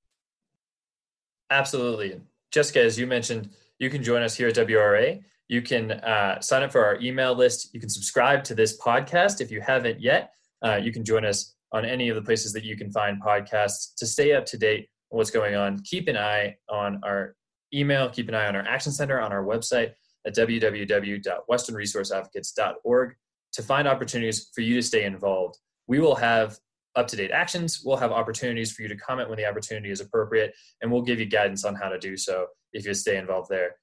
Absolutely, 1.49 2.19
Jessica. 2.51 2.81
As 2.81 2.97
you 2.97 3.07
mentioned, 3.07 3.49
you 3.79 3.89
can 3.89 4.03
join 4.03 4.23
us 4.23 4.35
here 4.35 4.47
at 4.47 4.55
WRA. 4.55 5.19
You 5.47 5.61
can 5.61 5.91
uh, 5.91 6.41
sign 6.41 6.63
up 6.63 6.71
for 6.71 6.83
our 6.83 6.99
email 7.01 7.35
list. 7.35 7.73
You 7.73 7.79
can 7.79 7.89
subscribe 7.89 8.43
to 8.45 8.55
this 8.55 8.79
podcast 8.79 9.41
if 9.41 9.51
you 9.51 9.61
haven't 9.61 10.01
yet. 10.01 10.31
Uh, 10.63 10.77
you 10.77 10.91
can 10.91 11.03
join 11.03 11.23
us 11.23 11.55
on 11.71 11.85
any 11.85 12.09
of 12.09 12.15
the 12.15 12.21
places 12.21 12.53
that 12.53 12.63
you 12.63 12.75
can 12.75 12.91
find 12.91 13.21
podcasts 13.21 13.93
to 13.97 14.05
stay 14.05 14.33
up 14.33 14.45
to 14.45 14.57
date 14.57 14.89
on 15.11 15.17
what's 15.17 15.29
going 15.29 15.55
on. 15.55 15.79
Keep 15.83 16.07
an 16.07 16.17
eye 16.17 16.55
on 16.69 16.99
our 17.03 17.35
email. 17.75 18.09
Keep 18.09 18.29
an 18.29 18.35
eye 18.35 18.47
on 18.47 18.55
our 18.55 18.67
Action 18.67 18.91
Center 18.91 19.19
on 19.19 19.31
our 19.31 19.43
website 19.43 19.93
at 20.25 20.35
www.westernresourceadvocates.org 20.35 23.15
to 23.53 23.63
find 23.63 23.87
opportunities 23.87 24.49
for 24.53 24.61
you 24.61 24.75
to 24.75 24.81
stay 24.81 25.05
involved. 25.05 25.57
We 25.87 25.99
will 25.99 26.15
have 26.15 26.57
up 26.95 27.07
to 27.07 27.15
date 27.15 27.31
actions. 27.31 27.81
We'll 27.83 27.97
have 27.97 28.11
opportunities 28.11 28.71
for 28.71 28.81
you 28.81 28.87
to 28.87 28.95
comment 28.95 29.29
when 29.29 29.37
the 29.37 29.45
opportunity 29.45 29.91
is 29.91 30.01
appropriate, 30.01 30.55
and 30.81 30.91
we'll 30.91 31.01
give 31.01 31.19
you 31.19 31.25
guidance 31.25 31.65
on 31.65 31.75
how 31.75 31.89
to 31.89 31.99
do 31.99 32.17
so 32.17 32.47
if 32.73 32.85
you 32.85 32.93
stay 32.93 33.17
involved 33.17 33.49
there. 33.49 33.75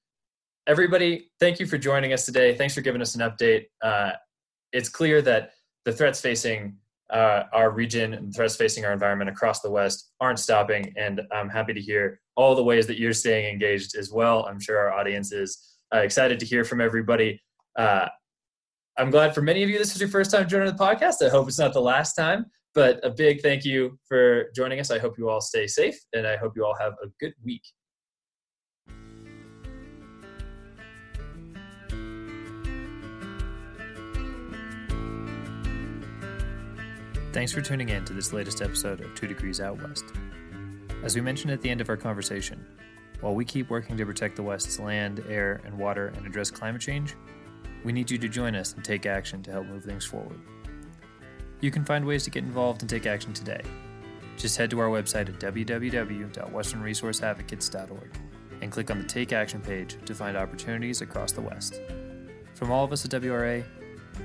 Everybody, 0.66 1.30
thank 1.40 1.60
you 1.60 1.66
for 1.66 1.76
joining 1.76 2.12
us 2.12 2.24
today. 2.24 2.56
Thanks 2.56 2.74
for 2.74 2.82
giving 2.82 3.02
us 3.02 3.14
an 3.14 3.20
update. 3.20 3.66
Uh, 3.82 4.12
it's 4.72 4.88
clear 4.88 5.20
that 5.22 5.52
the 5.84 5.92
threats 5.92 6.20
facing 6.20 6.76
uh, 7.12 7.44
our 7.52 7.70
region 7.70 8.14
and 8.14 8.34
threats 8.34 8.56
facing 8.56 8.84
our 8.84 8.92
environment 8.92 9.28
across 9.28 9.60
the 9.60 9.70
West 9.70 10.12
aren't 10.20 10.38
stopping. 10.38 10.92
And 10.96 11.20
I'm 11.30 11.48
happy 11.48 11.74
to 11.74 11.80
hear 11.80 12.20
all 12.36 12.54
the 12.54 12.64
ways 12.64 12.86
that 12.86 12.98
you're 12.98 13.12
staying 13.12 13.52
engaged 13.52 13.96
as 13.96 14.10
well. 14.10 14.46
I'm 14.46 14.58
sure 14.58 14.78
our 14.78 14.92
audience 14.92 15.30
is 15.32 15.76
uh, 15.94 15.98
excited 15.98 16.40
to 16.40 16.46
hear 16.46 16.64
from 16.64 16.80
everybody. 16.80 17.40
Uh, 17.78 18.08
I'm 18.98 19.10
glad 19.10 19.34
for 19.34 19.42
many 19.42 19.62
of 19.62 19.70
you 19.70 19.78
this 19.78 19.94
is 19.94 20.00
your 20.00 20.08
first 20.08 20.30
time 20.30 20.48
joining 20.48 20.74
the 20.74 20.78
podcast. 20.78 21.24
I 21.24 21.28
hope 21.28 21.48
it's 21.48 21.58
not 21.58 21.72
the 21.72 21.80
last 21.80 22.14
time, 22.14 22.46
but 22.74 23.00
a 23.04 23.10
big 23.10 23.42
thank 23.42 23.64
you 23.64 23.98
for 24.06 24.46
joining 24.54 24.80
us. 24.80 24.90
I 24.90 24.98
hope 24.98 25.18
you 25.18 25.28
all 25.28 25.40
stay 25.40 25.66
safe 25.66 25.98
and 26.14 26.26
I 26.26 26.36
hope 26.36 26.52
you 26.56 26.64
all 26.64 26.76
have 26.78 26.94
a 27.02 27.08
good 27.20 27.34
week. 27.44 27.62
Thanks 37.32 37.50
for 37.50 37.62
tuning 37.62 37.88
in 37.88 38.04
to 38.04 38.12
this 38.12 38.34
latest 38.34 38.60
episode 38.60 39.00
of 39.00 39.14
Two 39.14 39.26
Degrees 39.26 39.58
Out 39.58 39.82
West. 39.82 40.04
As 41.02 41.14
we 41.14 41.22
mentioned 41.22 41.50
at 41.50 41.62
the 41.62 41.70
end 41.70 41.80
of 41.80 41.88
our 41.88 41.96
conversation, 41.96 42.62
while 43.22 43.34
we 43.34 43.46
keep 43.46 43.70
working 43.70 43.96
to 43.96 44.04
protect 44.04 44.36
the 44.36 44.42
West's 44.42 44.78
land, 44.78 45.24
air, 45.26 45.62
and 45.64 45.78
water 45.78 46.08
and 46.08 46.26
address 46.26 46.50
climate 46.50 46.82
change, 46.82 47.14
we 47.84 47.92
need 47.92 48.10
you 48.10 48.18
to 48.18 48.28
join 48.28 48.54
us 48.54 48.74
and 48.74 48.84
take 48.84 49.06
action 49.06 49.42
to 49.44 49.50
help 49.50 49.66
move 49.66 49.82
things 49.82 50.04
forward. 50.04 50.38
You 51.62 51.70
can 51.70 51.86
find 51.86 52.04
ways 52.04 52.24
to 52.24 52.30
get 52.30 52.44
involved 52.44 52.82
and 52.82 52.90
take 52.90 53.06
action 53.06 53.32
today. 53.32 53.62
Just 54.36 54.58
head 54.58 54.68
to 54.68 54.80
our 54.80 54.88
website 54.88 55.30
at 55.30 55.40
www.westernresourceadvocates.org 55.40 58.18
and 58.60 58.70
click 58.70 58.90
on 58.90 58.98
the 58.98 59.04
Take 59.04 59.32
Action 59.32 59.62
page 59.62 59.96
to 60.04 60.14
find 60.14 60.36
opportunities 60.36 61.00
across 61.00 61.32
the 61.32 61.40
West. 61.40 61.80
From 62.56 62.70
all 62.70 62.84
of 62.84 62.92
us 62.92 63.06
at 63.06 63.10
WRA, 63.10 63.64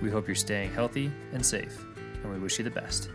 we 0.01 0.09
hope 0.09 0.27
you're 0.27 0.35
staying 0.35 0.73
healthy 0.73 1.09
and 1.31 1.45
safe 1.45 1.85
and 2.27 2.35
we 2.35 2.43
wish 2.43 2.57
you 2.57 2.63
the 2.63 2.71
best. 2.71 3.09